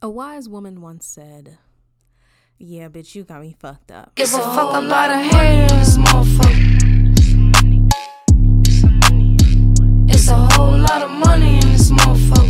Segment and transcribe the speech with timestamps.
[0.00, 1.58] A wise woman once said,
[2.56, 4.14] Yeah, bitch, you got me fucked up.
[4.14, 7.88] Give a fuck about a hater in this motherfucker.
[10.08, 12.46] It's a whole lot of money in this motherfucker.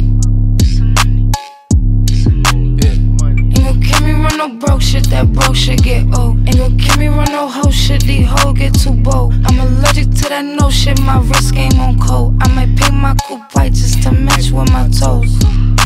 [2.53, 6.47] Ain't gon' kill me run no broke shit, that broke shit get old.
[6.47, 9.33] Ain't gon' kill me run no hoe shit, these hoes get too bold.
[9.47, 12.37] I'm allergic to that no shit, my wrist game on cold.
[12.43, 15.78] I might paint my coupe white just to match with my toes.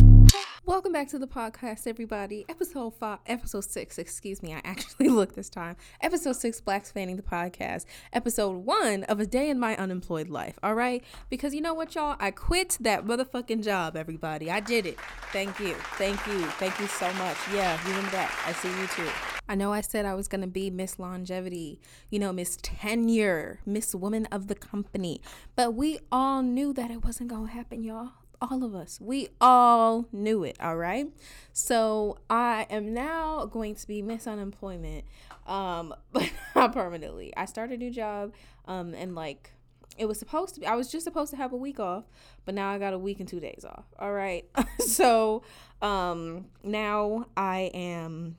[0.72, 2.46] Welcome back to the podcast, everybody.
[2.48, 3.98] Episode five, episode six.
[3.98, 5.76] Excuse me, I actually looked this time.
[6.00, 7.84] Episode six, Blacks Fanning the podcast.
[8.10, 10.58] Episode one of a day in my unemployed life.
[10.62, 13.98] All right, because you know what, y'all, I quit that motherfucking job.
[13.98, 14.98] Everybody, I did it.
[15.30, 17.36] Thank you, thank you, thank you so much.
[17.52, 18.34] Yeah, you and that.
[18.46, 19.12] I see you too.
[19.50, 23.94] I know I said I was gonna be Miss Longevity, you know, Miss Tenure, Miss
[23.94, 25.20] Woman of the Company,
[25.54, 28.12] but we all knew that it wasn't gonna happen, y'all
[28.50, 28.98] all of us.
[29.00, 31.06] We all knew it, all right?
[31.52, 35.04] So I am now going to be Miss Unemployment,
[35.46, 37.32] um, but not permanently.
[37.36, 38.32] I started a new job,
[38.66, 39.52] um, and like
[39.98, 42.04] it was supposed to be, I was just supposed to have a week off,
[42.44, 44.44] but now I got a week and two days off, all right?
[44.80, 45.42] so
[45.80, 48.36] um, now I am,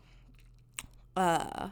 [1.15, 1.69] uh,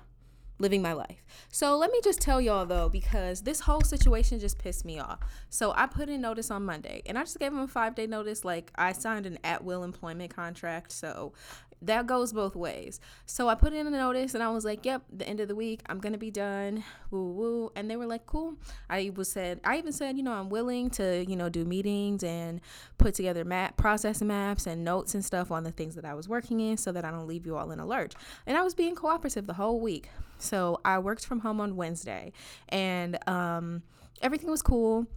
[0.62, 1.24] living my life.
[1.50, 5.20] So let me just tell y'all though, because this whole situation just pissed me off.
[5.50, 8.08] So I put in notice on Monday and I just gave him a five day
[8.08, 8.46] notice.
[8.46, 10.92] Like I signed an at will employment contract.
[10.92, 11.34] So
[11.82, 13.00] that goes both ways.
[13.26, 15.56] So I put in a notice and I was like, yep, the end of the
[15.56, 16.84] week, I'm to be done.
[17.10, 17.72] Woo woo.
[17.76, 18.56] And they were like, cool.
[18.90, 22.24] I was said, I even said, you know, I'm willing to, you know, do meetings
[22.24, 22.62] and
[22.98, 26.30] put together map process maps and notes and stuff on the things that I was
[26.30, 28.14] working in so that I don't leave you all in a lurch.
[28.46, 30.10] And I was being cooperative the whole week.
[30.38, 32.34] So I worked from home on Wednesday
[32.70, 33.84] and um,
[34.22, 35.08] everything was cool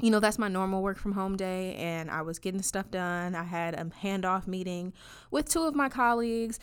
[0.00, 3.34] you know, that's my normal work from home day, and I was getting stuff done.
[3.34, 4.92] I had a handoff meeting
[5.30, 6.58] with two of my colleagues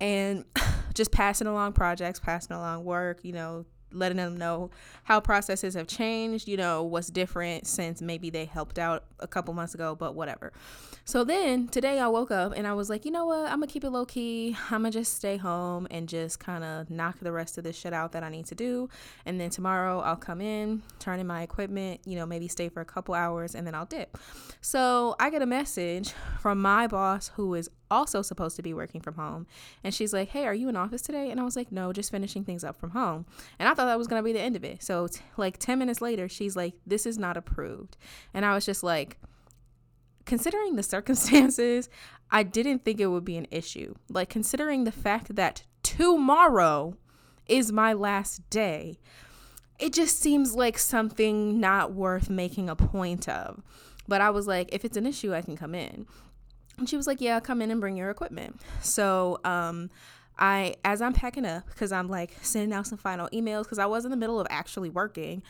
[0.00, 0.44] and
[0.94, 4.70] just passing along projects, passing along work, you know, letting them know
[5.04, 9.52] how processes have changed, you know, what's different since maybe they helped out a couple
[9.54, 10.52] months ago, but whatever.
[11.04, 13.50] So then today I woke up and I was like, you know what?
[13.50, 14.56] I'm gonna keep it low key.
[14.70, 17.92] I'm gonna just stay home and just kind of knock the rest of this shit
[17.92, 18.88] out that I need to do.
[19.26, 22.80] And then tomorrow I'll come in, turn in my equipment, you know, maybe stay for
[22.80, 24.18] a couple hours and then I'll dip.
[24.60, 29.00] So I get a message from my boss who is also supposed to be working
[29.00, 29.46] from home.
[29.82, 31.30] And she's like, Hey, are you in office today?
[31.30, 33.26] And I was like, No, just finishing things up from home.
[33.58, 34.82] And I thought that was going to be the end of it.
[34.82, 37.96] So, t- like 10 minutes later, she's like, This is not approved.
[38.32, 39.18] And I was just like,
[40.26, 41.88] Considering the circumstances,
[42.30, 43.94] I didn't think it would be an issue.
[44.08, 46.96] Like, considering the fact that tomorrow
[47.48, 49.00] is my last day,
[49.80, 53.62] it just seems like something not worth making a point of.
[54.06, 56.06] But I was like, if it's an issue, I can come in.
[56.80, 58.60] And she was like, Yeah, come in and bring your equipment.
[58.82, 59.90] So, um,
[60.38, 63.86] I, as I'm packing up, because I'm like sending out some final emails, because I
[63.86, 65.42] was in the middle of actually working.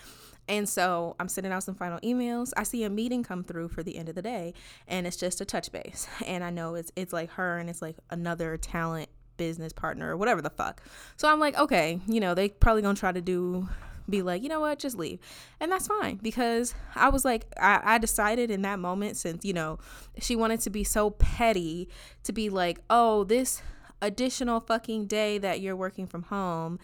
[0.49, 2.53] And so I'm sending out some final emails.
[2.57, 4.53] I see a meeting come through for the end of the day,
[4.89, 6.09] and it's just a touch base.
[6.27, 10.17] And I know it's it's like her and it's like another talent business partner or
[10.17, 10.83] whatever the fuck.
[11.17, 13.69] So I'm like, okay, you know, they probably gonna try to do
[14.11, 15.19] be like, you know what, just leave.
[15.61, 19.53] And that's fine because I was like, I, I decided in that moment, since, you
[19.53, 19.79] know,
[20.19, 21.89] she wanted to be so petty
[22.25, 23.63] to be like, oh, this
[24.03, 26.79] additional fucking day that you're working from home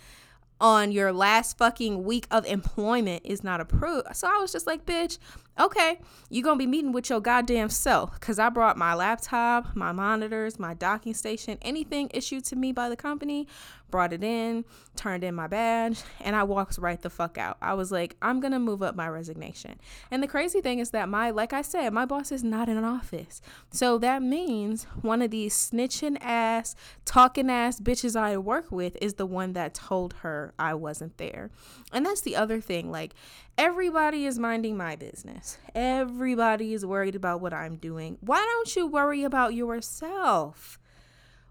[0.61, 4.07] on your last fucking week of employment is not approved.
[4.15, 5.19] So I was just like, bitch,
[5.61, 5.99] okay,
[6.31, 8.19] you're gonna be meeting with your goddamn self.
[8.21, 12.89] Cause I brought my laptop, my monitors, my docking station, anything issued to me by
[12.89, 13.47] the company,
[13.97, 14.63] brought it in,
[14.95, 17.57] turned in my badge, and I walked right the fuck out.
[17.63, 19.81] I was like, I'm gonna move up my resignation.
[20.11, 22.77] And the crazy thing is that my, like I said, my boss is not in
[22.77, 23.41] an office.
[23.71, 26.77] So that means one of these snitching ass,
[27.07, 31.51] talking ass bitches I work with is the one that told her I wasn't there.
[31.91, 32.91] And that's the other thing.
[32.91, 33.15] Like,
[33.57, 35.57] everybody is minding my business.
[35.75, 38.19] Everybody is worried about what I'm doing.
[38.21, 40.79] Why don't you worry about yourself?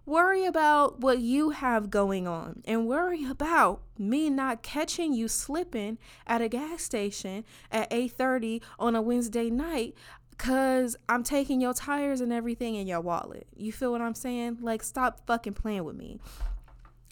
[0.06, 5.98] Worry about what you have going on and worry about me not catching you slipping
[6.28, 9.96] at a gas station at 8:30 on a Wednesday night
[10.38, 13.48] cuz I'm taking your tires and everything in your wallet.
[13.56, 14.60] You feel what I'm saying?
[14.62, 16.20] Like stop fucking playing with me.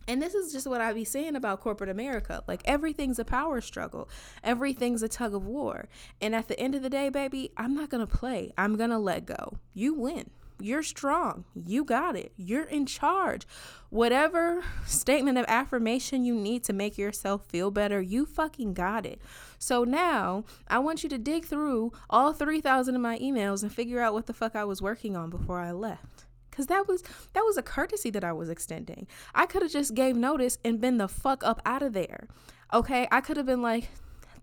[0.08, 2.44] And this is just what I be saying about corporate America.
[2.48, 4.08] Like everything's a power struggle.
[4.44, 5.88] Everything's a tug of war.
[6.22, 8.54] And at the end of the day, baby, I'm not going to play.
[8.56, 9.58] I'm going to let go.
[9.74, 10.30] You win.
[10.60, 11.46] You're strong.
[11.56, 12.32] You got it.
[12.38, 13.46] You're in charge.
[13.90, 19.22] Whatever statement of affirmation you need to make yourself feel better, you fucking got it.
[19.60, 24.02] So now I want you to dig through all 3,000 of my emails and figure
[24.02, 26.26] out what the fuck I was working on before I left.
[26.52, 27.02] Cause that was
[27.34, 29.08] that was a courtesy that I was extending.
[29.34, 32.28] I could have just gave notice and been the fuck up out of there.
[32.72, 33.90] Okay, I could have been like,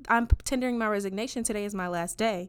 [0.08, 1.44] I'm tendering my resignation.
[1.44, 2.48] Today is my last day.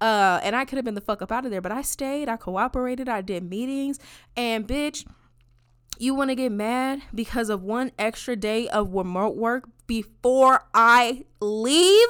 [0.00, 2.28] Uh, and I could have been the fuck up out of there, but I stayed,
[2.28, 3.98] I cooperated, I did meetings,
[4.36, 5.06] and bitch,
[5.98, 11.24] you want to get mad because of one extra day of remote work before I
[11.40, 12.08] leave?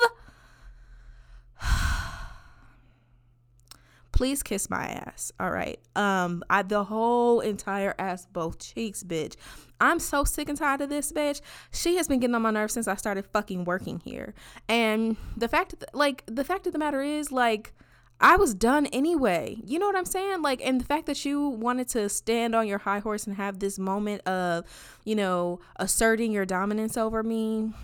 [4.16, 9.36] Please kiss my ass all right um i the whole entire ass both cheeks bitch
[9.78, 12.72] i'm so sick and tired of this bitch she has been getting on my nerves
[12.72, 14.32] since i started fucking working here
[14.68, 17.74] and the fact that, like the fact of the matter is like
[18.18, 19.58] I was done anyway.
[19.62, 20.40] You know what I'm saying?
[20.40, 23.58] Like, and the fact that you wanted to stand on your high horse and have
[23.58, 24.64] this moment of,
[25.04, 27.74] you know, asserting your dominance over me,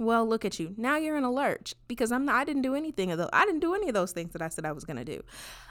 [0.00, 0.74] well, look at you.
[0.76, 3.28] Now you're in a lurch because I'm not, I didn't do anything of those.
[3.32, 5.22] I didn't do any of those things that I said I was going to do.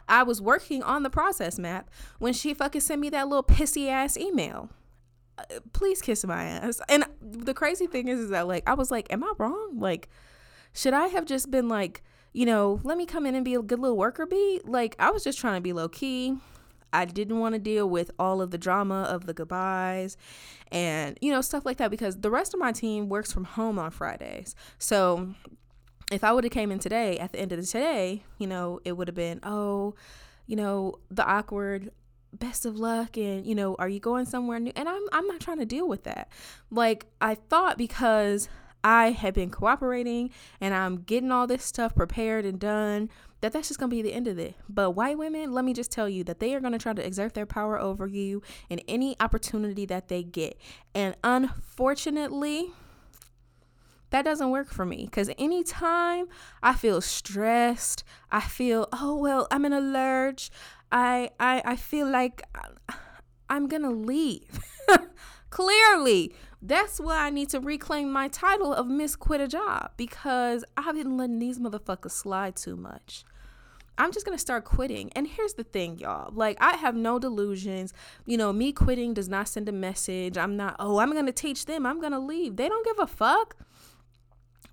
[0.09, 3.89] I was working on the process map when she fucking sent me that little pissy
[3.89, 4.69] ass email.
[5.37, 6.81] Uh, please kiss my ass.
[6.89, 9.79] And the crazy thing is, is that like, I was like, am I wrong?
[9.79, 10.09] Like,
[10.73, 12.03] should I have just been like,
[12.33, 14.61] you know, let me come in and be a good little worker bee?
[14.65, 16.37] Like, I was just trying to be low key.
[16.91, 20.17] I didn't want to deal with all of the drama of the goodbyes
[20.71, 23.77] and, you know, stuff like that because the rest of my team works from home
[23.77, 24.55] on Fridays.
[24.79, 25.35] So
[26.11, 28.79] if I would have came in today at the end of the today, you know,
[28.83, 29.95] it would have been, oh,
[30.47, 31.91] you know, the awkward
[32.31, 35.39] best of luck and you know are you going somewhere new and I'm I'm not
[35.39, 36.29] trying to deal with that.
[36.69, 38.49] Like I thought because
[38.83, 40.29] I had been cooperating
[40.61, 43.09] and I'm getting all this stuff prepared and done
[43.41, 44.55] that that's just going to be the end of it.
[44.67, 47.05] But white women, let me just tell you that they are going to try to
[47.05, 50.57] exert their power over you in any opportunity that they get.
[50.93, 52.71] And unfortunately,
[54.11, 56.27] that doesn't work for me because anytime
[56.63, 60.49] I feel stressed, I feel, oh, well, I'm in a lurch.
[60.91, 62.93] I, I, I feel like uh,
[63.49, 64.59] I'm going to leave.
[65.49, 70.63] Clearly, that's why I need to reclaim my title of Miss Quit a Job because
[70.75, 73.23] I've been letting these motherfuckers slide too much.
[73.99, 75.11] I'm just gonna start quitting.
[75.13, 76.31] And here's the thing, y'all.
[76.33, 77.93] Like, I have no delusions.
[78.25, 80.37] You know, me quitting does not send a message.
[80.37, 81.85] I'm not, oh, I'm gonna teach them.
[81.85, 82.55] I'm gonna leave.
[82.55, 83.57] They don't give a fuck.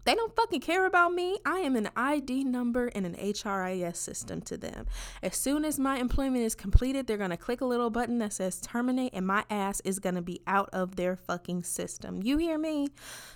[0.06, 1.36] They don't fucking care about me.
[1.44, 4.86] I am an ID number and an HRIS system to them.
[5.20, 8.32] As soon as my employment is completed, they're going to click a little button that
[8.32, 12.22] says terminate, and my ass is going to be out of their fucking system.
[12.22, 12.86] You hear me?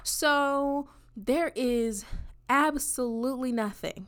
[0.05, 2.05] So there is
[2.49, 4.07] absolutely nothing.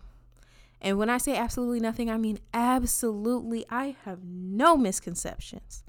[0.81, 5.83] And when I say absolutely nothing, I mean absolutely, I have no misconceptions.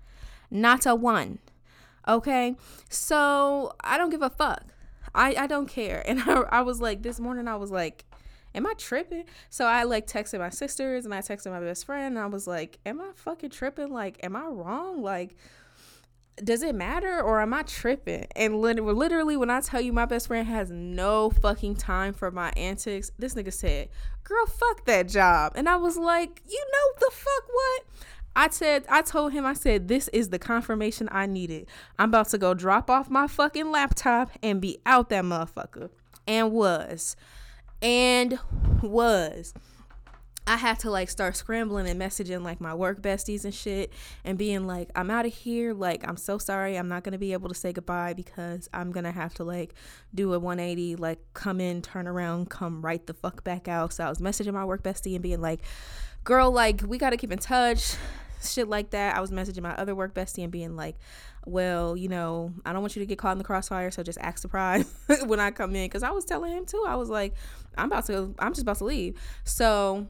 [0.49, 1.37] Not a one.
[2.07, 2.55] Okay?
[2.89, 4.72] So I don't give a fuck.
[5.15, 6.03] I, I don't care.
[6.13, 8.05] And I, I was like, this morning, I was like,
[8.55, 9.25] am I tripping?
[9.49, 12.17] So I like texted my sisters and I texted my best friend.
[12.17, 13.91] And I was like, am I fucking tripping?
[13.91, 15.01] Like, am I wrong?
[15.01, 15.35] Like,
[16.43, 18.25] does it matter or am I tripping?
[18.35, 22.51] And literally, when I tell you my best friend has no fucking time for my
[22.57, 23.89] antics, this nigga said,
[24.23, 25.53] Girl, fuck that job.
[25.55, 27.83] And I was like, You know the fuck what?
[28.35, 31.67] I said, I told him, I said, this is the confirmation I needed.
[31.99, 35.89] I'm about to go drop off my fucking laptop and be out that motherfucker.
[36.27, 37.15] And was.
[37.81, 38.39] And
[38.81, 39.53] was.
[40.45, 43.93] I had to like start scrambling and messaging like my work besties and shit
[44.25, 45.73] and being like, I'm out of here.
[45.73, 46.75] Like, I'm so sorry.
[46.75, 49.45] I'm not going to be able to say goodbye because I'm going to have to
[49.45, 49.73] like
[50.13, 53.93] do a 180, like come in, turn around, come right the fuck back out.
[53.93, 55.61] So I was messaging my work bestie and being like,
[56.25, 57.95] girl, like, we got to keep in touch
[58.43, 59.15] shit like that.
[59.15, 60.95] I was messaging my other work bestie and being like,
[61.45, 64.19] well, you know, I don't want you to get caught in the crossfire, so just
[64.21, 64.87] act surprised
[65.25, 65.89] when I come in.
[65.89, 67.33] Cause I was telling him too, I was like,
[67.77, 69.19] I'm about to, I'm just about to leave.
[69.43, 70.07] So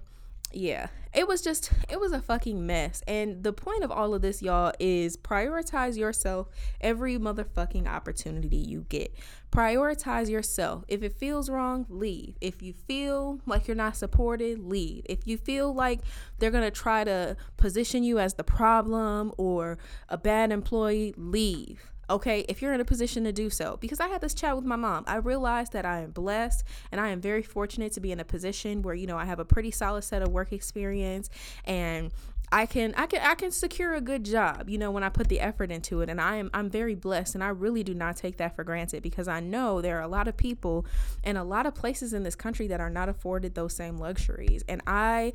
[0.55, 3.03] yeah, it was just, it was a fucking mess.
[3.07, 6.49] And the point of all of this, y'all, is prioritize yourself
[6.81, 9.13] every motherfucking opportunity you get.
[9.51, 10.83] Prioritize yourself.
[10.87, 12.35] If it feels wrong, leave.
[12.41, 15.03] If you feel like you're not supported, leave.
[15.05, 16.01] If you feel like
[16.39, 19.77] they're going to try to position you as the problem or
[20.09, 24.07] a bad employee, leave okay if you're in a position to do so because i
[24.07, 27.19] had this chat with my mom i realized that i am blessed and i am
[27.19, 30.03] very fortunate to be in a position where you know i have a pretty solid
[30.03, 31.29] set of work experience
[31.65, 32.11] and
[32.51, 35.27] I can I can I can secure a good job, you know, when I put
[35.27, 36.09] the effort into it.
[36.09, 39.01] And I am I'm very blessed and I really do not take that for granted
[39.01, 40.85] because I know there are a lot of people
[41.23, 44.63] and a lot of places in this country that are not afforded those same luxuries.
[44.67, 45.33] And I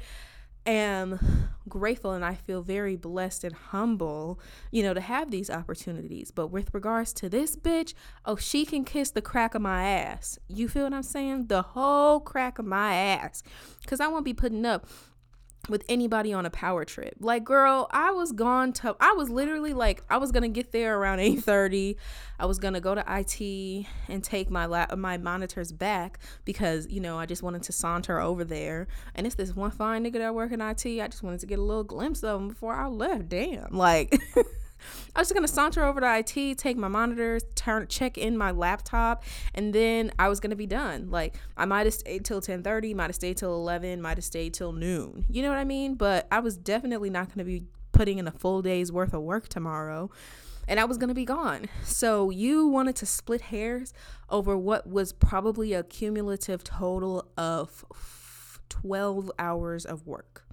[0.70, 6.30] am grateful and I feel very blessed and humble, you know, to have these opportunities.
[6.30, 7.94] But with regards to this bitch,
[8.24, 10.38] oh, she can kiss the crack of my ass.
[10.48, 11.46] You feel what I'm saying?
[11.48, 13.42] The whole crack of my ass.
[13.82, 14.86] Because I won't be putting up
[15.68, 17.14] with anybody on a power trip.
[17.20, 20.98] Like, girl, I was gone to I was literally like I was gonna get there
[20.98, 21.96] around 8:30.
[22.38, 27.00] I was gonna go to IT and take my la- my monitors back because, you
[27.00, 28.86] know, I just wanted to saunter over there.
[29.14, 30.86] And it's this one fine nigga that work in IT.
[30.86, 33.28] I just wanted to get a little glimpse of him before I left.
[33.28, 33.76] Damn.
[33.76, 34.20] Like
[35.14, 38.50] I was just gonna saunter over to IT, take my monitors, turn check in my
[38.50, 41.10] laptop, and then I was gonna be done.
[41.10, 44.24] Like I might have stayed till ten thirty, might have stayed till eleven, might have
[44.24, 45.24] stayed till noon.
[45.28, 45.94] You know what I mean?
[45.94, 49.48] But I was definitely not gonna be putting in a full day's worth of work
[49.48, 50.10] tomorrow.
[50.68, 51.66] And I was gonna be gone.
[51.82, 53.94] So you wanted to split hairs
[54.28, 57.86] over what was probably a cumulative total of
[58.68, 60.44] 12 hours of work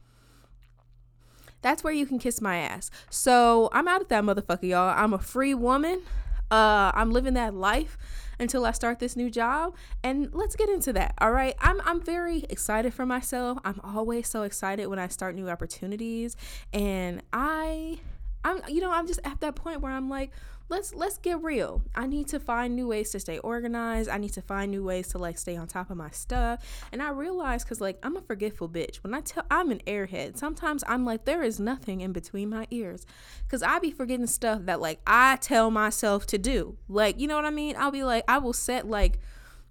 [1.65, 2.91] that's where you can kiss my ass.
[3.09, 4.93] So I'm out of that motherfucker, y'all.
[4.95, 6.03] I'm a free woman.
[6.51, 7.97] Uh, I'm living that life
[8.39, 9.75] until I start this new job.
[10.03, 11.15] And let's get into that.
[11.17, 11.55] All right.
[11.59, 13.57] I'm I'm very excited for myself.
[13.65, 16.37] I'm always so excited when I start new opportunities.
[16.71, 17.97] And I
[18.43, 20.29] I'm you know, I'm just at that point where I'm like,
[20.69, 21.83] let's let's get real.
[21.93, 24.09] I need to find new ways to stay organized.
[24.09, 26.87] I need to find new ways to like stay on top of my stuff.
[26.91, 28.97] And I realize cuz like I'm a forgetful bitch.
[28.97, 32.67] When I tell I'm an airhead, sometimes I'm like there is nothing in between my
[32.71, 33.05] ears
[33.47, 36.77] cuz I be forgetting stuff that like I tell myself to do.
[36.87, 37.75] Like, you know what I mean?
[37.77, 39.19] I'll be like I will set like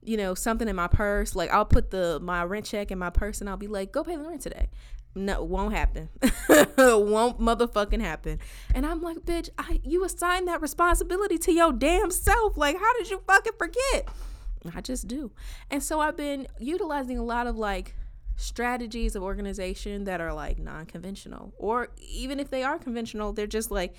[0.07, 3.09] you know something in my purse like i'll put the my rent check in my
[3.09, 4.69] purse and i'll be like go pay the rent today
[5.15, 6.09] no, won't happen.
[6.79, 8.41] won't motherfucking happen.
[8.75, 12.57] And I'm like, bitch, I you assigned that responsibility to your damn self.
[12.57, 14.09] Like, how did you fucking forget?
[14.75, 15.31] I just do.
[15.71, 17.95] And so I've been utilizing a lot of like
[18.37, 21.53] strategies of organization that are like non-conventional.
[21.59, 23.95] Or even if they are conventional, they're just like,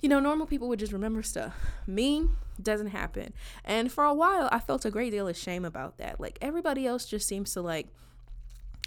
[0.00, 1.54] you know, normal people would just remember stuff.
[1.86, 2.26] Me
[2.60, 3.32] doesn't happen.
[3.64, 6.18] And for a while I felt a great deal of shame about that.
[6.18, 7.88] Like everybody else just seems to like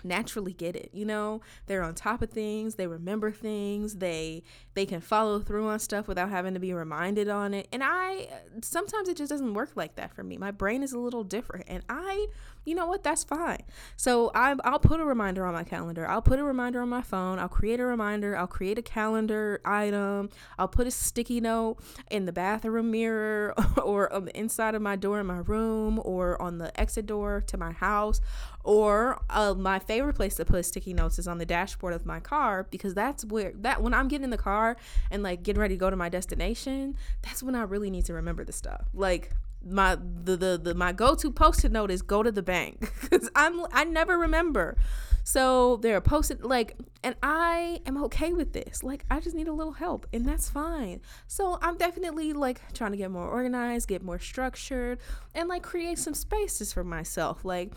[0.04, 1.42] naturally get it you know?
[1.68, 4.44] They're on top of things they remember things they
[4.74, 7.68] they can follow through on stuff without having to be reminded on it.
[7.72, 8.28] And i
[8.62, 10.38] sometimes it just doesn't work like that for me.
[10.38, 12.28] My brain is a little different and i
[12.66, 13.04] you know what?
[13.04, 13.64] That's fine.
[13.96, 16.08] So I, i'll put a reminder on my calendar.
[16.08, 17.40] I'll put a reminder on my phone.
[17.40, 18.38] I'll create a reminder.
[18.38, 20.30] I'll create a calendar item.
[20.60, 21.78] I'll put a sticky note
[22.10, 26.40] in the bathroom mirror or on the inside of my door in my room or
[26.42, 28.22] on the exit door to my house.
[28.64, 32.20] Or uh, my favorite place to put sticky notes is on the dashboard of my
[32.20, 34.78] car because that's where that when i'm getting in the car
[35.10, 38.14] and like getting ready to go to my destination that's when i really need to
[38.14, 38.88] remember the stuff.
[38.94, 39.32] Like
[39.66, 43.62] my the the, the my go-to post-it note is go to the bank because i'm
[43.72, 44.76] i never remember
[45.24, 49.54] so they're posted like and i am okay with this like i just need a
[49.54, 54.02] little help and that's fine so i'm definitely like trying to get more organized get
[54.02, 55.00] more structured
[55.36, 57.72] and like create some spaces for myself like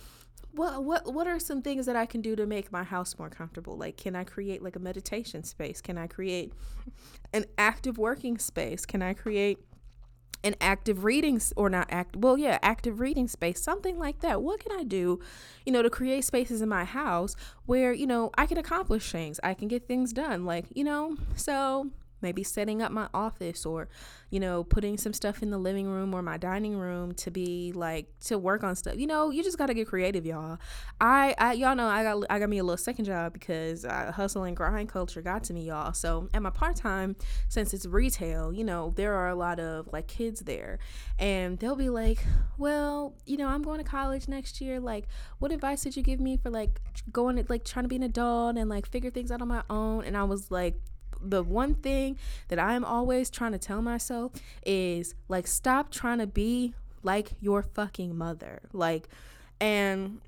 [0.55, 3.29] what what what are some things that I can do to make my house more
[3.29, 3.77] comfortable?
[3.77, 5.81] Like can I create like a meditation space?
[5.81, 6.53] Can I create
[7.33, 8.87] an active working space?
[8.87, 9.59] Can I create
[10.43, 14.43] an active reading or not act well yeah active reading space something like that.
[14.43, 15.21] What can i do
[15.65, 17.37] you know to create spaces in my house
[17.67, 21.17] where you know i can accomplish things i can get things done like you know
[21.37, 21.91] so
[22.25, 23.87] maybe setting up my office or
[24.31, 27.71] you know putting some stuff in the living room or my dining room to be
[27.73, 28.97] like to work on stuff.
[28.97, 30.59] You know you just got to get creative y'all.
[31.01, 34.11] I, I y'all know i got i got me a little second job because uh,
[34.13, 35.93] hustle and grind culture got to me y'all.
[35.93, 37.15] So at my part-time
[37.49, 40.79] since it's retail you know there are a lot of like kids there.
[41.19, 42.25] And they'll be like
[42.59, 44.81] well you know i'm going to college next year.
[44.81, 45.07] Like
[45.39, 46.81] what advice did you give me for like
[47.13, 49.63] going to like trying to be an adult and like figure things out on my
[49.69, 50.05] own?
[50.05, 50.81] And i was like
[51.25, 54.33] the one thing that I'm always trying to tell myself
[54.65, 58.61] is like stop trying to be like your fucking mother.
[58.73, 59.09] Like
[59.61, 60.21] and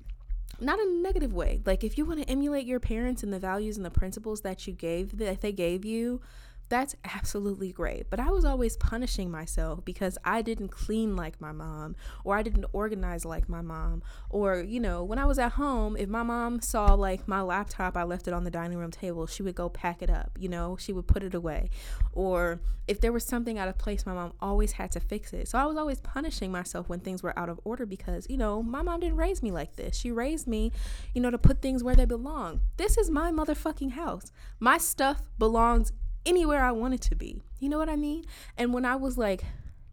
[0.59, 1.61] not in a negative way.
[1.65, 4.67] Like if you want to emulate your parents and the values and the principles that
[4.67, 6.21] you gave that they gave you,
[6.69, 8.09] that's absolutely great.
[8.09, 12.43] But I was always punishing myself because I didn't clean like my mom, or I
[12.43, 14.03] didn't organize like my mom.
[14.29, 17.95] Or, you know, when I was at home, if my mom saw like my laptop,
[17.95, 20.49] I left it on the dining room table, she would go pack it up, you
[20.49, 21.69] know, she would put it away.
[22.13, 25.47] Or if there was something out of place, my mom always had to fix it.
[25.47, 28.63] So I was always punishing myself when things were out of order because, you know,
[28.63, 29.97] my mom didn't raise me like this.
[29.97, 30.71] She raised me,
[31.13, 32.61] you know, to put things where they belong.
[32.77, 34.31] This is my motherfucking house.
[34.59, 35.91] My stuff belongs
[36.27, 37.41] anywhere I wanted to be.
[37.59, 38.25] You know what I mean?
[38.57, 39.43] And when I was like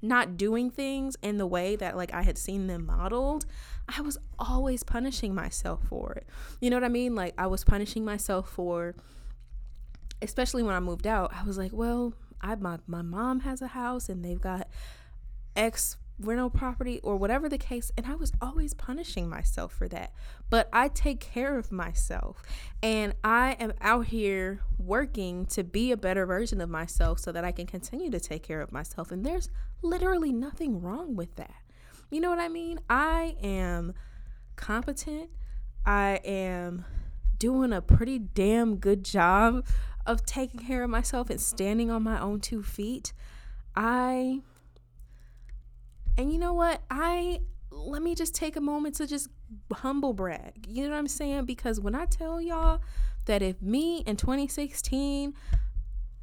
[0.03, 3.47] not doing things in the way that like I had seen them modeled,
[3.89, 6.27] I was always punishing myself for it.
[6.61, 7.15] You know what I mean?
[7.15, 8.95] Like I was punishing myself for
[10.21, 13.69] especially when I moved out, I was like, well, I my my mom has a
[13.69, 14.69] house and they've got
[15.57, 20.13] X rental property or whatever the case and I was always punishing myself for that.
[20.49, 22.43] But I take care of myself
[22.83, 27.45] and I am out here working to be a better version of myself so that
[27.45, 29.51] I can continue to take care of myself and there's
[29.83, 31.55] literally nothing wrong with that.
[32.11, 32.79] You know what I mean?
[32.89, 33.95] I am
[34.57, 35.31] competent.
[35.85, 36.85] I am
[37.39, 39.67] doing a pretty damn good job
[40.07, 43.13] of taking care of myself and standing on my own two feet.
[43.75, 44.43] I
[46.17, 46.83] and you know what?
[46.91, 47.41] I
[47.71, 49.29] let me just take a moment to just
[49.73, 50.67] humble brag.
[50.69, 51.45] You know what I'm saying?
[51.45, 52.81] Because when I tell y'all
[53.27, 55.35] that if me in 2016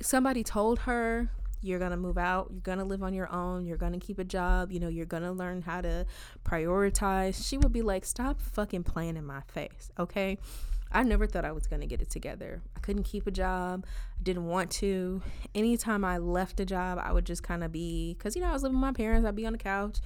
[0.01, 1.29] somebody told her
[1.61, 3.99] you're going to move out, you're going to live on your own, you're going to
[3.99, 6.05] keep a job, you know, you're going to learn how to
[6.43, 10.37] prioritize, she would be like, "Stop fucking playing in my face." Okay?
[10.91, 12.61] I never thought I was going to get it together.
[12.75, 13.85] I couldn't keep a job.
[14.19, 15.21] I didn't want to.
[15.55, 18.53] Anytime I left a job, I would just kind of be, because, you know, I
[18.53, 19.27] was living with my parents.
[19.27, 19.99] I'd be on the couch,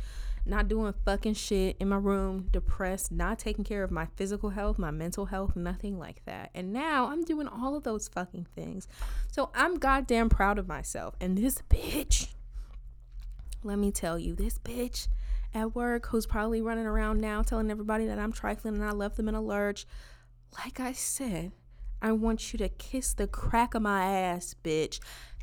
[0.46, 4.78] not doing fucking shit in my room, depressed, not taking care of my physical health,
[4.78, 6.52] my mental health, nothing like that.
[6.54, 8.88] And now I'm doing all of those fucking things.
[9.32, 11.16] So I'm goddamn proud of myself.
[11.20, 12.28] And this bitch,
[13.64, 15.08] let me tell you, this bitch
[15.56, 19.16] at work who's probably running around now telling everybody that I'm trifling and I left
[19.16, 19.88] them in a lurch
[20.64, 21.52] like I said,
[22.02, 25.00] I want you to kiss the crack of my ass, bitch.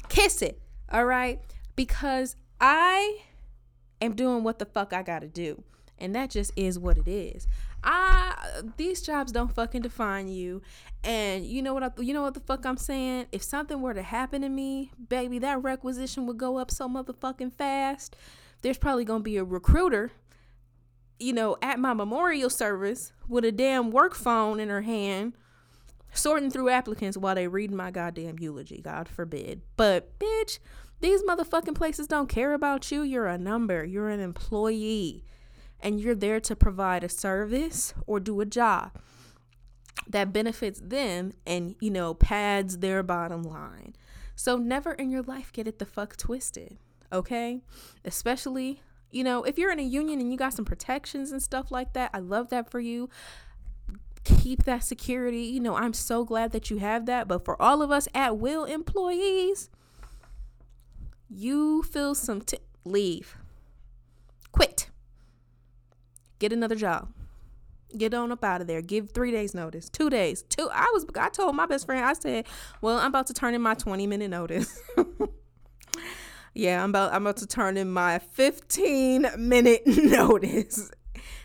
[0.09, 1.41] Kiss it, all right?
[1.77, 3.23] Because I
[4.01, 5.63] am doing what the fuck I gotta do.
[5.99, 7.47] And that just is what it is.
[7.85, 10.63] I these jobs don't fucking define you.
[11.05, 13.27] And you know what I, you know what the fuck I'm saying?
[13.33, 17.53] If something were to happen to me, baby, that requisition would go up so motherfucking
[17.55, 18.17] fast.
[18.63, 20.13] There's probably gonna be a recruiter
[21.19, 25.35] you know, at my memorial service with a damn work phone in her hand,
[26.13, 28.81] sorting through applicants while they read my goddamn eulogy.
[28.83, 29.63] God forbid.
[29.77, 30.59] But bitch,
[31.01, 33.03] these motherfucking places don't care about you.
[33.03, 33.85] You're a number.
[33.85, 35.25] You're an employee.
[35.81, 38.93] And you're there to provide a service or do a job
[40.07, 43.95] that benefits them and, you know, pads their bottom line.
[44.37, 46.79] So never in your life get it the fuck twisted.
[47.13, 47.63] Okay?
[48.05, 48.81] Especially
[49.13, 51.93] you know, if you're in a union and you got some protections and stuff like
[51.93, 53.11] that, I love that for you.
[54.25, 55.43] Keep that security.
[55.43, 57.29] You know, I'm so glad that you have that.
[57.29, 59.69] But for all of us at will employees,
[61.29, 63.37] you feel some t- leave.
[64.51, 64.89] Quit.
[66.39, 67.13] Get another job.
[67.97, 68.81] Get on up out of there.
[68.81, 69.91] Give three days notice.
[69.91, 70.43] Two days.
[70.43, 70.69] Two.
[70.73, 71.05] I was.
[71.19, 72.05] I told my best friend.
[72.05, 72.47] I said,
[72.81, 74.81] "Well, I'm about to turn in my 20 minute notice."
[76.55, 80.91] yeah, I'm about I'm about to turn in my 15 minute notice.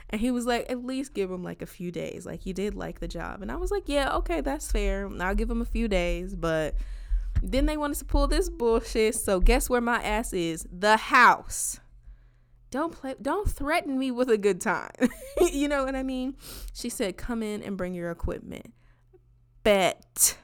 [0.09, 2.25] And he was like, at least give him like a few days.
[2.25, 3.41] Like you did like the job.
[3.41, 5.09] And I was like, yeah, okay, that's fair.
[5.19, 6.75] I'll give him a few days, but
[7.43, 9.15] then they wanted to pull this bullshit.
[9.15, 10.65] So guess where my ass is?
[10.71, 11.79] The house.
[12.69, 14.91] Don't play don't threaten me with a good time.
[15.53, 16.35] you know what I mean?
[16.73, 18.73] She said, "Come in and bring your equipment."
[19.63, 20.37] Bet.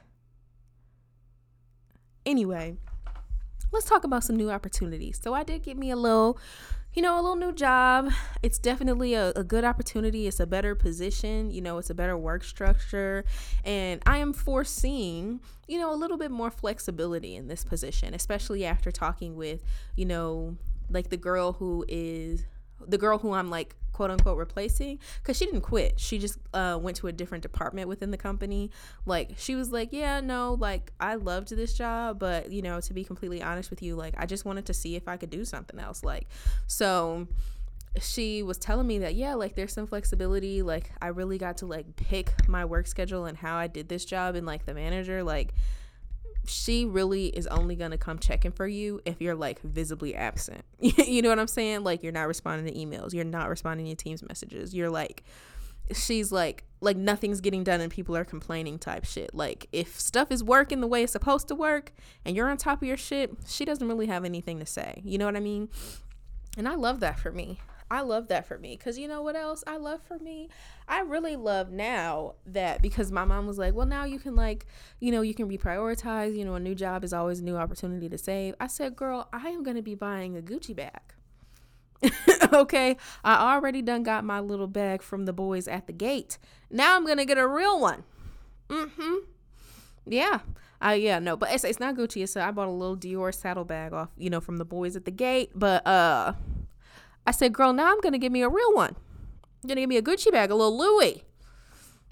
[2.24, 2.78] Anyway,
[3.74, 5.20] let's talk about some new opportunities.
[5.20, 6.38] So I did get me a little,
[6.94, 8.10] you know, a little new job.
[8.42, 10.28] It's definitely a, a, good opportunity.
[10.28, 13.24] It's a better position, you know, it's a better work structure.
[13.64, 18.64] And I am foreseeing, you know, a little bit more flexibility in this position, especially
[18.64, 19.64] after talking with,
[19.96, 20.56] you know,
[20.88, 22.44] like the girl who is
[22.86, 25.98] the girl who I'm like quote unquote replacing because she didn't quit.
[25.98, 28.70] She just uh, went to a different department within the company.
[29.06, 32.92] Like she was like yeah no like i loved this job but you know to
[32.92, 35.44] be completely honest with you like i just wanted to see if i could do
[35.44, 36.04] something else.
[36.04, 36.26] Like
[36.66, 37.26] so
[38.00, 40.60] she was telling me that yeah like there's some flexibility.
[40.62, 44.04] Like i really got to like pick my work schedule and how i did this
[44.04, 45.54] job and like the manager like
[46.46, 50.64] she really is only going to come checking for you if you're like visibly absent.
[50.78, 51.84] you know what I'm saying?
[51.84, 54.74] Like you're not responding to emails, you're not responding to Teams messages.
[54.74, 55.24] You're like
[55.92, 59.34] she's like like nothing's getting done and people are complaining type shit.
[59.34, 61.92] Like if stuff is working the way it's supposed to work
[62.24, 65.00] and you're on top of your shit, she doesn't really have anything to say.
[65.04, 65.68] You know what I mean?
[66.56, 67.58] And I love that for me.
[67.94, 70.48] I love that for me because you know what else I love for me?
[70.88, 74.66] I really love now that because my mom was like, well, now you can, like,
[74.98, 76.36] you know, you can be prioritized.
[76.36, 78.56] You know, a new job is always a new opportunity to save.
[78.58, 81.14] I said, girl, I am going to be buying a Gucci bag.
[82.52, 86.38] okay, I already done got my little bag from the boys at the gate.
[86.72, 88.02] Now I'm going to get a real one.
[88.68, 89.14] Mm hmm.
[90.04, 90.40] Yeah.
[90.84, 92.24] Uh, yeah, no, but it's, it's not Gucci.
[92.24, 95.12] It's I bought a little Dior saddlebag off, you know, from the boys at the
[95.12, 95.52] gate.
[95.54, 96.32] But uh,
[97.26, 98.96] I said, girl, now I'm going to give me a real one.
[99.62, 101.24] I'm going to give me a Gucci bag, a little Louis,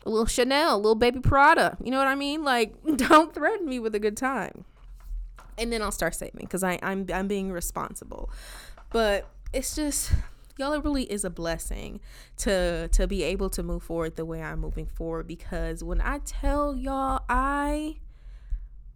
[0.07, 1.77] a little Chanel, a little baby Prada.
[1.83, 2.44] You know what I mean?
[2.44, 4.64] Like, don't threaten me with a good time.
[5.59, 8.31] And then I'll start saving because I'm, I'm being responsible.
[8.90, 10.12] But it's just
[10.59, 12.01] y'all it really is a blessing
[12.37, 16.18] to to be able to move forward the way I'm moving forward because when I
[16.25, 17.96] tell y'all I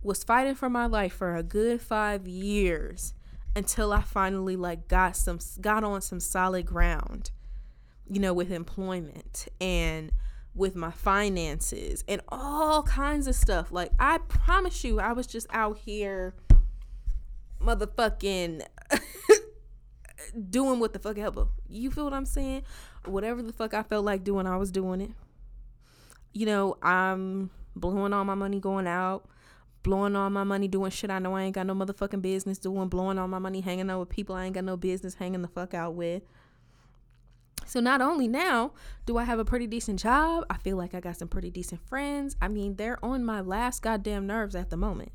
[0.03, 3.15] was fighting for my life for a good 5 years
[3.57, 7.31] until I finally like got some got on some solid ground
[8.09, 10.13] you know with employment and
[10.55, 15.49] with my finances and all kinds of stuff like I promise you I was just
[15.51, 16.35] out here
[17.61, 18.63] motherfucking
[20.51, 21.47] doing what the fuck ever.
[21.69, 22.63] You feel what I'm saying?
[23.05, 25.11] Whatever the fuck I felt like doing, I was doing it.
[26.33, 29.29] You know, I'm blowing all my money going out,
[29.87, 32.89] blowing all my money doing shit I know I ain't got no motherfucking business doing,
[32.89, 35.49] blowing all my money hanging out with people I ain't got no business hanging the
[35.49, 36.25] fuck out with.
[37.65, 38.73] So not only now
[39.07, 41.81] do I have a pretty decent job, I feel like I got some pretty decent
[41.87, 42.37] friends.
[42.43, 45.13] I mean, they're on my last goddamn nerves at the moment.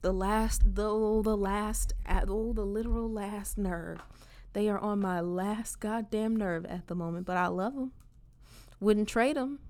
[0.00, 4.00] The last the oh, the last oh the literal last nerve.
[4.54, 7.92] They are on my last goddamn nerve at the moment but i love them
[8.80, 9.60] wouldn't trade them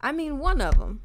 [0.00, 1.00] i mean one of them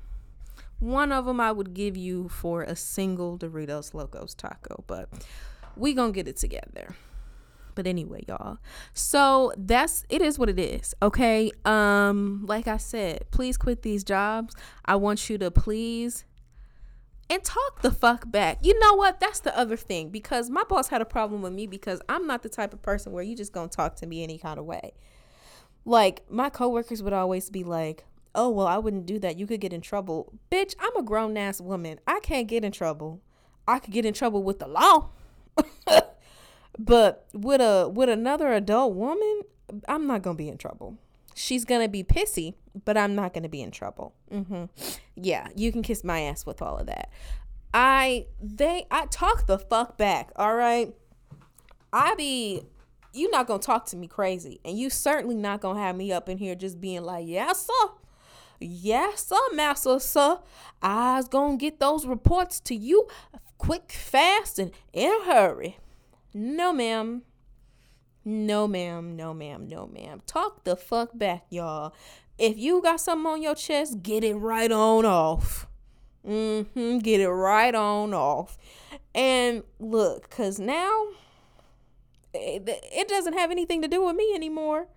[0.79, 5.09] one of them i would give you for a single doritos locos taco but
[5.75, 6.95] we gonna get it together
[7.75, 8.57] but anyway y'all
[8.93, 14.03] so that's it is what it is okay um like i said please quit these
[14.03, 16.25] jobs i want you to please
[17.29, 18.59] and talk the fuck back.
[18.63, 19.19] You know what?
[19.19, 22.41] That's the other thing because my boss had a problem with me because I'm not
[22.41, 24.93] the type of person where you just gonna talk to me any kind of way.
[25.85, 29.37] Like my coworkers would always be like, "Oh, well, I wouldn't do that.
[29.37, 31.99] You could get in trouble." Bitch, I'm a grown ass woman.
[32.07, 33.21] I can't get in trouble.
[33.67, 35.09] I could get in trouble with the law.
[36.79, 39.41] but with a with another adult woman,
[39.87, 40.97] I'm not going to be in trouble
[41.39, 44.13] she's gonna be pissy, but I'm not gonna be in trouble.
[44.31, 44.65] Mm-hmm.
[45.15, 47.09] Yeah, you can kiss my ass with all of that.
[47.73, 50.31] I they I talk the fuck back.
[50.35, 50.93] All right,
[51.93, 52.63] I be
[53.13, 56.27] you're not gonna talk to me crazy, and you certainly not gonna have me up
[56.29, 57.89] in here just being like, yes sir,
[58.59, 60.39] yes sir, master sir.
[60.81, 63.07] I's gonna get those reports to you
[63.57, 65.77] quick, fast, and in a hurry.
[66.33, 67.21] No, ma'am.
[68.25, 69.15] No, ma'am.
[69.15, 69.67] No, ma'am.
[69.67, 70.21] No, ma'am.
[70.25, 71.93] Talk the fuck back, y'all.
[72.37, 75.67] If you got something on your chest, get it right on off.
[76.27, 76.99] Mm-hmm.
[76.99, 78.57] Get it right on off.
[79.13, 81.07] And look, cause now
[82.33, 84.87] it, it doesn't have anything to do with me anymore.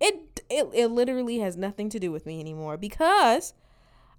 [0.00, 3.54] It, it it literally has nothing to do with me anymore because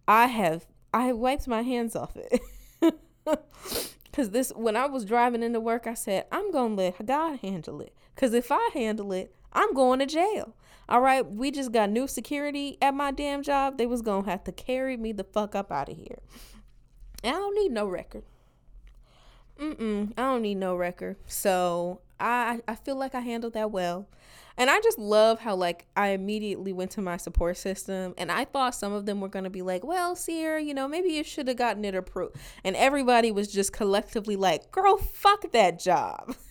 [0.08, 2.42] I have I have wiped my hands off it.
[4.14, 7.82] Cause this when I was driving into work, I said, I'm gonna let God handle
[7.82, 7.94] it.
[8.16, 10.56] Cause if I handle it, I'm going to jail.
[10.88, 13.78] All right, we just got new security at my damn job.
[13.78, 16.20] They was gonna have to carry me the fuck up out of here.
[17.24, 18.24] And I don't need no record.
[19.60, 21.16] Mm-mm, I don't need no record.
[21.26, 24.08] So I I feel like I handled that well.
[24.58, 28.46] And I just love how like I immediately went to my support system and I
[28.46, 31.48] thought some of them were gonna be like, Well, Sierra, you know, maybe you should
[31.48, 32.36] have gotten it approved.
[32.64, 36.36] And everybody was just collectively like, Girl, fuck that job.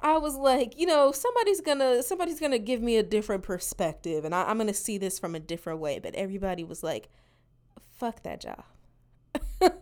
[0.00, 4.34] I was like, you know, somebody's gonna somebody's gonna give me a different perspective and
[4.34, 5.98] I, am gonna see this from a different way.
[5.98, 7.08] But everybody was like,
[7.90, 8.64] fuck that job.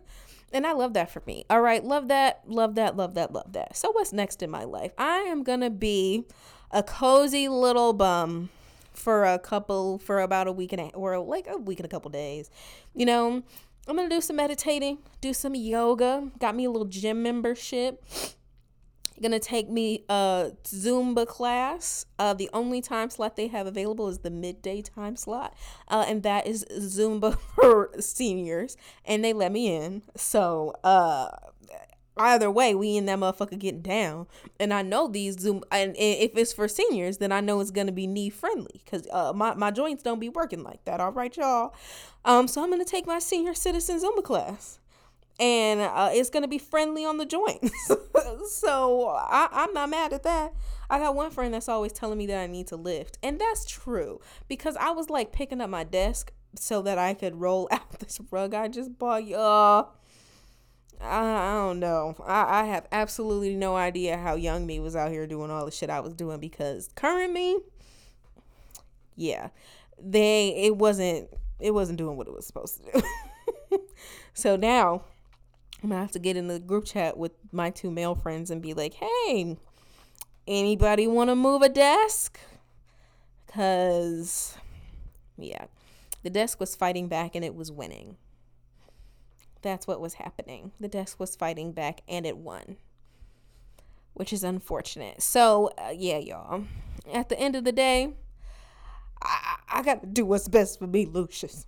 [0.52, 1.44] and I love that for me.
[1.50, 3.76] All right, love that, love that, love that, love that.
[3.76, 4.92] So what's next in my life?
[4.98, 6.24] I am gonna be
[6.70, 8.50] a cozy little bum
[8.92, 11.88] for a couple for about a week and a, or like a week and a
[11.88, 12.50] couple days.
[12.94, 13.42] You know,
[13.88, 16.30] I'm gonna do some meditating, do some yoga.
[16.38, 18.02] Got me a little gym membership
[19.20, 22.06] gonna take me a Zumba class.
[22.18, 25.54] Uh, the only time slot they have available is the midday time slot,
[25.88, 30.02] uh, and that is Zumba for seniors, and they let me in.
[30.16, 31.28] So, uh,
[32.16, 34.26] either way, we in that motherfucker getting down.
[34.58, 37.92] And I know these Zoom, and if it's for seniors, then I know it's gonna
[37.92, 41.00] be knee friendly because uh, my my joints don't be working like that.
[41.00, 41.74] All right, y'all.
[42.24, 44.78] Um, so I'm gonna take my senior citizen Zumba class
[45.38, 47.72] and uh, it's gonna be friendly on the joints.
[48.50, 50.54] so I, I'm not mad at that.
[50.88, 53.64] I got one friend that's always telling me that I need to lift, and that's
[53.64, 57.98] true because I was like picking up my desk so that I could roll out
[57.98, 59.26] this rug I just bought.
[59.26, 59.90] Y'all,
[61.00, 62.16] I, I don't know.
[62.24, 65.70] I, I have absolutely no idea how young me was out here doing all the
[65.70, 67.58] shit I was doing because current me,
[69.16, 69.48] yeah,
[70.00, 71.28] they it wasn't
[71.60, 73.02] it wasn't doing what it was supposed to
[73.70, 73.78] do.
[74.34, 75.02] so now
[75.86, 78.60] I'm gonna have to get in the group chat with my two male friends and
[78.60, 79.56] be like, hey,
[80.48, 82.40] anybody want to move a desk?
[83.46, 84.56] Because,
[85.38, 85.66] yeah,
[86.24, 88.16] the desk was fighting back and it was winning.
[89.62, 90.72] That's what was happening.
[90.80, 92.78] The desk was fighting back and it won.
[94.14, 95.22] which is unfortunate.
[95.22, 96.64] So, uh, yeah, y'all.
[97.12, 98.14] At the end of the day,
[99.22, 101.66] I, I got to do what's best for me, Lucius.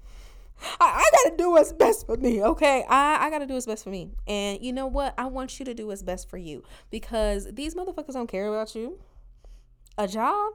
[0.81, 2.85] I, I got to do what's best for me, okay?
[2.89, 4.11] I, I got to do what's best for me.
[4.27, 5.15] And you know what?
[5.19, 8.75] I want you to do what's best for you because these motherfuckers don't care about
[8.75, 8.99] you.
[9.97, 10.55] A job?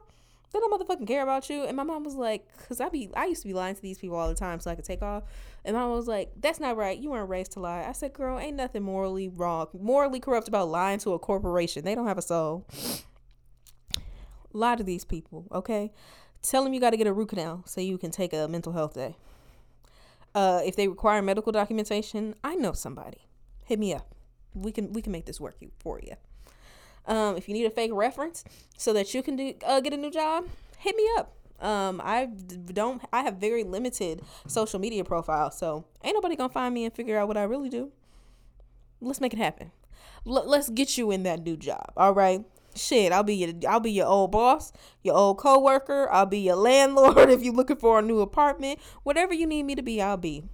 [0.52, 1.64] They don't motherfucking care about you.
[1.64, 3.98] And my mom was like, because I be, I used to be lying to these
[3.98, 5.24] people all the time so I could take off.
[5.64, 6.96] And my mom was like, that's not right.
[6.96, 7.84] You weren't raised to lie.
[7.86, 11.84] I said, girl, ain't nothing morally wrong, morally corrupt about lying to a corporation.
[11.84, 12.66] They don't have a soul.
[14.52, 15.92] Lie to these people, okay?
[16.40, 18.72] Tell them you got to get a root canal so you can take a mental
[18.72, 19.16] health day.
[20.34, 23.28] Uh, if they require medical documentation, I know somebody.
[23.64, 24.14] Hit me up.
[24.54, 26.14] We can we can make this work for you.
[27.06, 28.44] Um, if you need a fake reference
[28.76, 30.46] so that you can do uh, get a new job,
[30.78, 31.34] hit me up.
[31.60, 33.02] Um, I don't.
[33.12, 37.18] I have very limited social media profile, so ain't nobody gonna find me and figure
[37.18, 37.92] out what I really do.
[39.00, 39.70] Let's make it happen.
[40.26, 41.92] L- let's get you in that new job.
[41.96, 42.44] All right.
[42.76, 46.08] Shit, I'll be your I'll be your old boss, your old coworker.
[46.10, 48.80] I'll be your landlord if you're looking for a new apartment.
[49.02, 50.44] Whatever you need me to be, I'll be.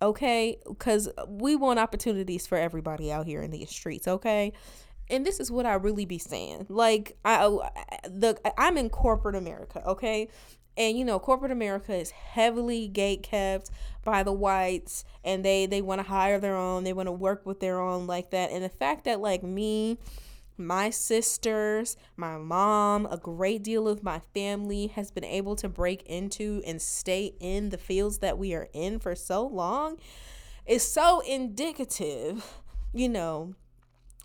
[0.00, 4.08] Okay, because we want opportunities for everybody out here in these streets.
[4.08, 4.52] Okay,
[5.08, 6.66] and this is what I really be saying.
[6.68, 7.46] Like I
[8.04, 10.28] the I'm in corporate America, okay?
[10.76, 13.70] And you know, corporate America is heavily gate kept
[14.04, 17.44] by the whites and they they want to hire their own, they want to work
[17.44, 18.50] with their own like that.
[18.50, 19.98] And the fact that like me
[20.66, 26.02] my sisters, my mom, a great deal of my family has been able to break
[26.04, 29.98] into and stay in the fields that we are in for so long.
[30.64, 33.54] Is so indicative, you know,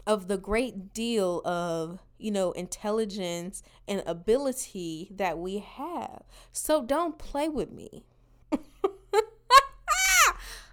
[0.05, 6.23] of the great deal of you know intelligence and ability that we have.
[6.51, 8.05] So don't play with me.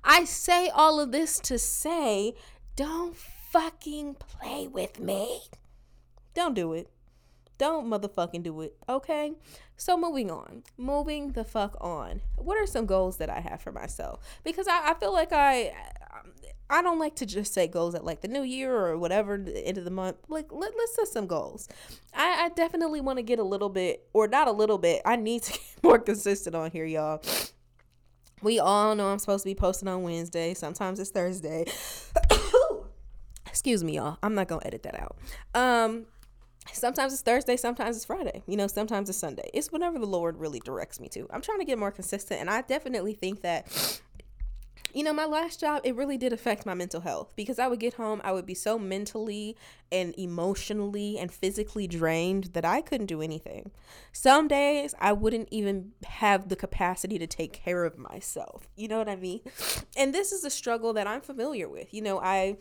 [0.04, 2.34] I say all of this to say
[2.76, 3.16] don't
[3.54, 5.42] fucking play with me
[6.34, 6.90] don't do it
[7.56, 9.32] don't motherfucking do it okay
[9.76, 13.70] so moving on moving the fuck on what are some goals that i have for
[13.70, 15.72] myself because i, I feel like i
[16.68, 19.64] I don't like to just say goals at like the new year or whatever, the
[19.64, 20.16] end of the month.
[20.28, 21.68] Like, let, us set some goals.
[22.14, 25.16] I, I definitely want to get a little bit, or not a little bit, I
[25.16, 27.22] need to get more consistent on here, y'all.
[28.42, 30.54] We all know I'm supposed to be posting on Wednesday.
[30.54, 31.66] Sometimes it's Thursday.
[33.54, 34.18] Excuse me, y'all.
[34.20, 35.16] I'm not to edit that out.
[35.54, 36.06] Um,
[36.72, 38.42] sometimes it's Thursday, sometimes it's Friday.
[38.48, 39.48] You know, sometimes it's Sunday.
[39.54, 41.28] It's whenever the Lord really directs me to.
[41.30, 44.00] I'm trying to get more consistent, and I definitely think that
[44.92, 47.78] you know, my last job, it really did affect my mental health because I would
[47.78, 49.56] get home, I would be so mentally
[49.92, 53.70] and emotionally and physically drained that I couldn't do anything.
[54.12, 58.68] Some days I wouldn't even have the capacity to take care of myself.
[58.76, 59.40] You know what I mean?
[59.96, 61.94] And this is a struggle that I'm familiar with.
[61.94, 62.58] You know, I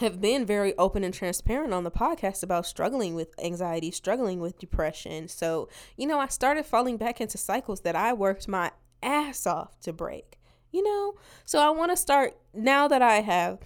[0.00, 4.58] have been very open and transparent on the podcast about struggling with anxiety, struggling with
[4.58, 5.28] depression.
[5.28, 9.78] So, you know, I started falling back into cycles that I worked my ass off
[9.80, 10.38] to break
[10.72, 11.14] you know?
[11.44, 13.58] So I want to start now that I have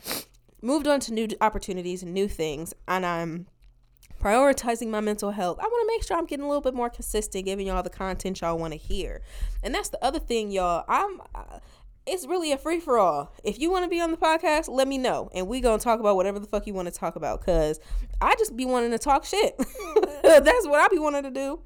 [0.61, 3.47] moved on to new opportunities and new things and I'm
[4.21, 5.59] prioritizing my mental health.
[5.61, 7.91] I want to make sure I'm getting a little bit more consistent giving y'all the
[7.91, 9.23] content y'all want to hear.
[9.62, 10.85] And that's the other thing, y'all.
[10.89, 11.21] I'm
[12.07, 13.33] it's really a free for all.
[13.42, 16.01] If you want to be on the podcast, let me know, and we gonna talk
[16.01, 17.45] about whatever the fuck you want to talk about.
[17.45, 17.81] Cause
[18.21, 19.57] I just be wanting to talk shit.
[20.23, 21.61] That's what I be wanting to do.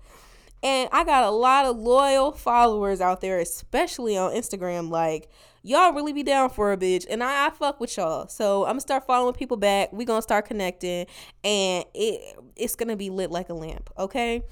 [0.63, 4.91] And I got a lot of loyal followers out there, especially on Instagram.
[4.91, 5.31] Like,
[5.63, 7.07] y'all really be down for a bitch.
[7.09, 8.29] And I, I fuck with y'all.
[8.29, 9.93] So I'm gonna start following people back.
[9.93, 11.07] we gonna start connecting.
[11.45, 13.91] And it it's gonna be lit like a lamp.
[13.99, 14.43] Okay.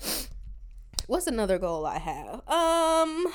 [1.07, 2.48] What's another goal I have?
[2.48, 3.33] Um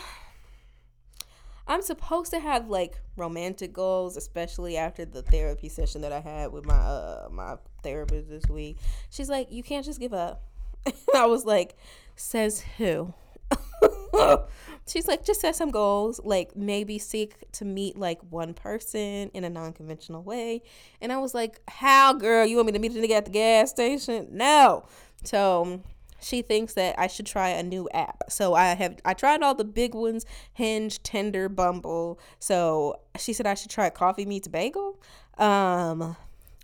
[1.67, 6.52] I'm supposed to have like romantic goals, especially after the therapy session that I had
[6.52, 8.78] with my uh my therapist this week.
[9.10, 10.43] She's like, you can't just give up.
[11.15, 11.76] I was like,
[12.15, 13.13] Says who?
[14.88, 19.43] She's like, just set some goals, like maybe seek to meet like one person in
[19.43, 20.62] a non conventional way.
[21.02, 22.45] And I was like, how, girl?
[22.45, 24.28] You want me to meet a nigga at the gas station?
[24.32, 24.86] No.
[25.23, 25.82] So
[26.24, 28.24] she thinks that I should try a new app.
[28.30, 32.20] So I have I tried all the big ones, Hinge, Tinder, Bumble.
[32.40, 35.00] So she said I should try Coffee Meets Bagel.
[35.38, 36.16] Um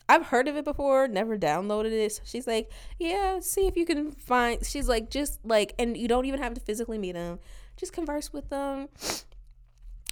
[0.07, 2.13] I've heard of it before, never downloaded it.
[2.13, 4.65] So she's like, yeah, see if you can find.
[4.65, 7.37] She's like, just like, and you don't even have to physically meet them.
[7.77, 8.89] Just converse with them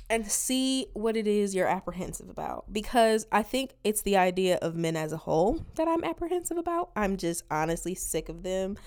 [0.10, 2.72] and see what it is you're apprehensive about.
[2.72, 6.92] Because I think it's the idea of men as a whole that I'm apprehensive about.
[6.96, 8.78] I'm just honestly sick of them.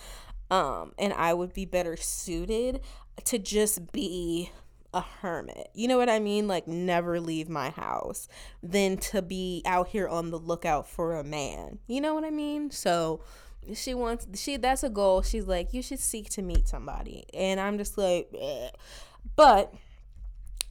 [0.50, 2.80] Um, and I would be better suited
[3.24, 4.50] to just be
[4.92, 5.70] a hermit.
[5.74, 6.48] You know what I mean?
[6.48, 8.28] Like never leave my house
[8.62, 11.78] than to be out here on the lookout for a man.
[11.86, 12.70] You know what I mean?
[12.70, 13.20] So
[13.74, 15.22] she wants she that's a goal.
[15.22, 17.24] She's like you should seek to meet somebody.
[17.32, 18.34] And I'm just like
[19.36, 19.72] but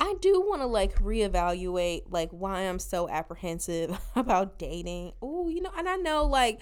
[0.01, 5.13] I do want to like reevaluate like why I'm so apprehensive about dating.
[5.21, 6.61] Oh, you know, and I know like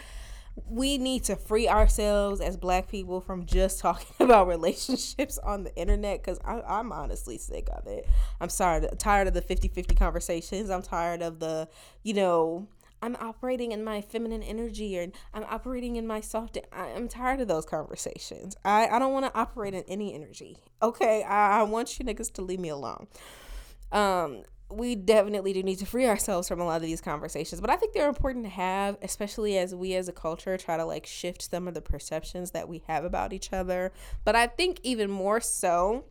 [0.66, 5.76] we need to free ourselves as black people from just talking about relationships on the
[5.76, 8.08] internet because I'm honestly sick of it.
[8.42, 10.70] I'm sorry, tired of the 50 50 conversations.
[10.70, 11.68] I'm tired of the,
[12.04, 12.68] you know,
[13.02, 16.58] I'm operating in my feminine energy or I'm operating in my soft.
[16.74, 18.56] I'm tired of those conversations.
[18.66, 20.58] I, I don't want to operate in any energy.
[20.82, 21.24] Okay.
[21.24, 23.08] I, I want you niggas to leave me alone.
[23.92, 27.70] Um, we definitely do need to free ourselves from a lot of these conversations but
[27.70, 31.06] i think they're important to have especially as we as a culture try to like
[31.06, 33.92] shift some of the perceptions that we have about each other.
[34.24, 36.06] But i think even more so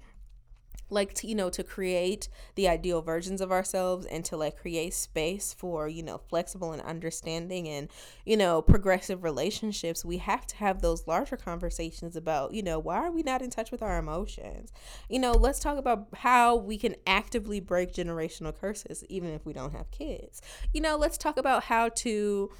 [0.89, 4.95] like to you know to create the ideal versions of ourselves and to like create
[4.95, 7.89] space for you know flexible and understanding and
[8.25, 12.97] you know progressive relationships we have to have those larger conversations about you know why
[12.97, 14.73] are we not in touch with our emotions?
[15.09, 19.53] You know let's talk about how we can actively break generational curses even if we
[19.53, 20.41] don't have kids.
[20.73, 22.51] You know let's talk about how to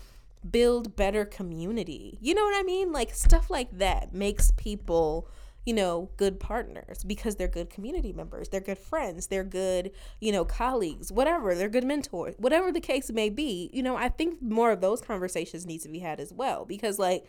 [0.51, 2.19] build better community.
[2.21, 2.93] You know what i mean?
[2.93, 5.29] Like stuff like that makes people
[5.67, 10.31] you know, good partners because they're good community members, they're good friends, they're good, you
[10.31, 13.69] know, colleagues, whatever, they're good mentors, whatever the case may be.
[13.75, 17.01] You know, I think more of those conversations need to be had as well because,
[17.01, 17.29] like,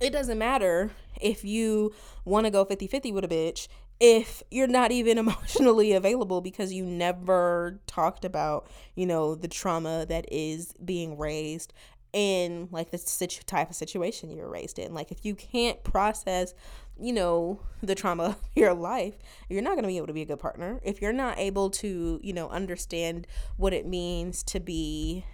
[0.00, 0.90] it doesn't matter
[1.20, 1.94] if you
[2.26, 3.68] want to go 50 50 with a bitch
[4.00, 10.04] if you're not even emotionally available because you never talked about, you know, the trauma
[10.06, 11.72] that is being raised
[12.12, 14.94] in like the situ- type of situation you were raised in.
[14.94, 16.54] Like if you can't process
[17.00, 19.14] you know, the trauma of your life,
[19.48, 20.80] you're not going to be able to be a good partner.
[20.82, 25.24] If you're not able to, you know, understand what it means to be,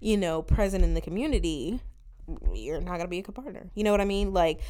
[0.00, 1.80] you know, present in the community,
[2.52, 3.70] you're not going to be a good partner.
[3.74, 4.32] You know what I mean?
[4.32, 4.60] Like,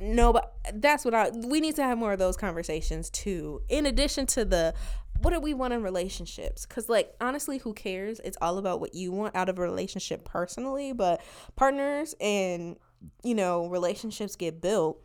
[0.00, 3.62] no, but that's what I, we need to have more of those conversations too.
[3.68, 4.74] In addition to the,
[5.20, 6.64] what do we want in relationships?
[6.66, 8.20] Because, like, honestly, who cares?
[8.24, 11.20] It's all about what you want out of a relationship personally, but
[11.56, 12.76] partners and,
[13.22, 15.00] you know, relationships get built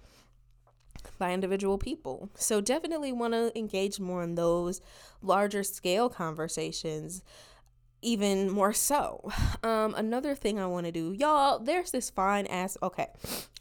[1.18, 2.30] by individual people.
[2.36, 4.82] So definitely want to engage more in those
[5.22, 7.24] larger scale conversations
[8.04, 9.32] even more so.
[9.64, 13.08] Um, another thing I want to do, y'all, there's this fine ass, okay,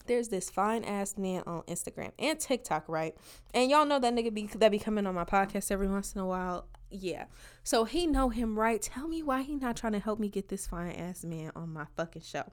[0.07, 3.17] there's this fine ass man on Instagram and TikTok, right?
[3.55, 6.21] And y'all know that nigga be that be coming on my podcast every once in
[6.21, 6.67] a while.
[6.91, 7.27] Yeah.
[7.63, 8.83] So he know him, right?
[8.83, 11.73] Tell me why he not trying to help me get this fine ass man on
[11.73, 12.51] my fucking show.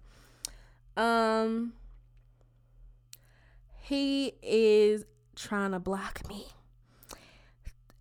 [0.96, 1.74] Um,
[3.90, 5.04] he is
[5.36, 6.46] trying to block me.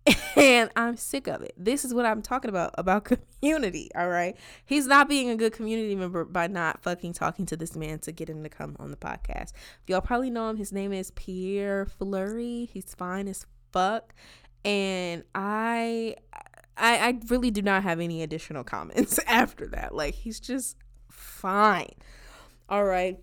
[0.35, 1.53] And I'm sick of it.
[1.57, 3.03] This is what I'm talking about about
[3.41, 4.37] community, all right?
[4.65, 8.11] He's not being a good community member by not fucking talking to this man to
[8.11, 9.51] get him to come on the podcast.
[9.87, 10.57] Y'all probably know him.
[10.57, 12.69] His name is Pierre Fleury.
[12.71, 14.13] He's fine as fuck.
[14.63, 16.15] And I
[16.77, 19.93] I I really do not have any additional comments after that.
[19.93, 20.77] Like he's just
[21.09, 21.95] fine.
[22.69, 23.19] All right.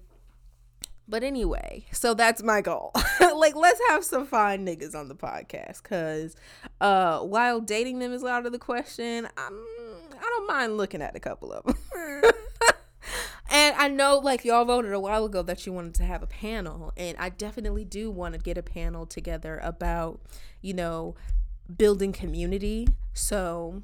[1.09, 2.93] But anyway, so that's my goal.
[3.21, 5.83] like, let's have some fine niggas on the podcast.
[5.83, 6.35] Cause
[6.81, 9.65] uh while dating them is out of the question, I'm
[10.13, 11.77] I don't mind looking at a couple of them.
[13.51, 16.27] and I know like y'all voted a while ago that you wanted to have a
[16.27, 16.93] panel.
[16.97, 20.21] And I definitely do want to get a panel together about,
[20.61, 21.15] you know,
[21.77, 22.89] building community.
[23.15, 23.83] So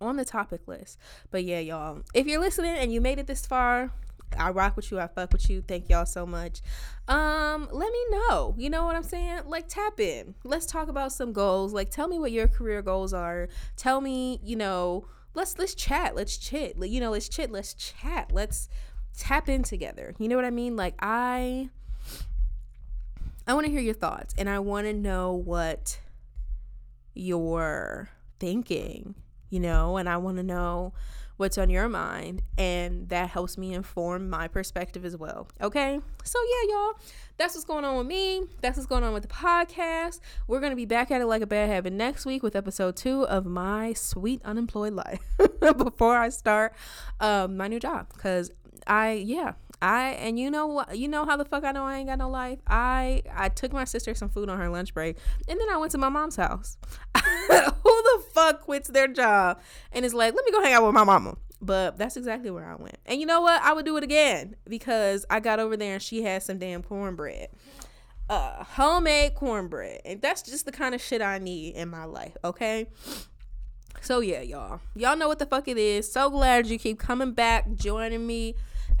[0.00, 0.98] on the topic list.
[1.30, 3.90] But yeah, y'all, if you're listening and you made it this far,
[4.38, 5.00] I rock with you.
[5.00, 5.62] I fuck with you.
[5.62, 6.60] Thank y'all so much.
[7.08, 8.54] Um, let me know.
[8.56, 9.42] You know what I'm saying?
[9.46, 10.34] Like tap in.
[10.44, 11.72] Let's talk about some goals.
[11.72, 13.48] Like tell me what your career goals are.
[13.76, 16.14] Tell me, you know, let's let's chat.
[16.14, 16.76] Let's chit.
[16.78, 17.50] You know, let's chit.
[17.50, 18.30] Let's chat.
[18.32, 18.68] Let's
[19.16, 20.14] tap in together.
[20.18, 20.76] You know what I mean?
[20.76, 21.70] Like I
[23.46, 25.98] I want to hear your thoughts and I want to know what
[27.12, 28.08] you're
[28.40, 29.14] thinking,
[29.50, 30.94] you know, and I want to know
[31.36, 36.00] what's on your mind and that helps me inform my perspective as well okay?
[36.24, 36.92] So yeah y'all
[37.36, 38.44] that's what's going on with me.
[38.60, 40.20] That's what's going on with the podcast.
[40.46, 43.26] We're gonna be back at it like a bad habit next week with episode two
[43.26, 45.22] of my sweet unemployed life
[45.76, 46.74] before i start
[47.20, 48.50] um, my new job because
[48.86, 49.52] i yeah
[49.84, 52.18] I and you know what you know how the fuck I know I ain't got
[52.18, 52.58] no life.
[52.66, 55.16] I I took my sister some food on her lunch break
[55.48, 56.76] and then I went to my mom's house.
[57.14, 59.60] Who the fuck quits their job
[59.92, 61.36] and is like, let me go hang out with my mama?
[61.60, 62.98] But that's exactly where I went.
[63.06, 63.60] And you know what?
[63.62, 66.82] I would do it again because I got over there and she had some damn
[66.82, 67.48] cornbread.
[68.28, 70.00] uh, homemade cornbread.
[70.04, 72.88] And that's just the kind of shit I need in my life, okay?
[74.00, 74.80] So yeah, y'all.
[74.94, 76.10] Y'all know what the fuck it is.
[76.12, 78.54] So glad you keep coming back, joining me,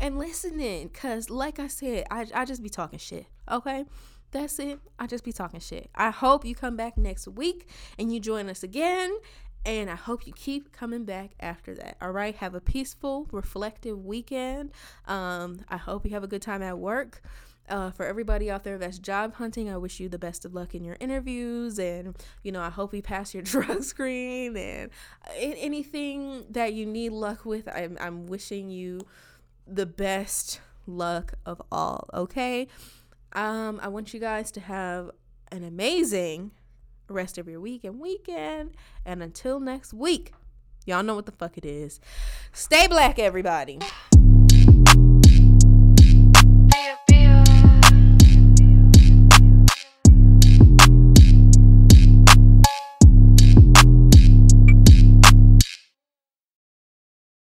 [0.04, 0.90] and listening.
[0.90, 3.24] Cause like I said, I, I just be talking shit.
[3.50, 3.86] Okay?
[4.32, 4.78] That's it.
[4.98, 5.88] I just be talking shit.
[5.94, 9.16] I hope you come back next week and you join us again.
[9.64, 11.96] And I hope you keep coming back after that.
[12.02, 12.36] All right.
[12.36, 14.72] Have a peaceful, reflective weekend.
[15.06, 17.22] Um, I hope you have a good time at work.
[17.66, 20.74] Uh, for everybody out there that's job hunting, I wish you the best of luck
[20.74, 21.78] in your interviews.
[21.78, 24.90] And, you know, I hope you pass your drug screen and
[25.34, 27.66] anything that you need luck with.
[27.74, 29.00] I'm, I'm wishing you
[29.66, 32.68] the best luck of all, okay?
[33.32, 35.10] Um, I want you guys to have
[35.50, 36.52] an amazing
[37.08, 38.72] rest of your week and weekend.
[39.04, 40.32] And until next week,
[40.86, 42.00] y'all know what the fuck it is.
[42.52, 43.78] Stay black, everybody.